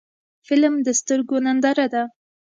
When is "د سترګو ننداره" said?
0.85-1.87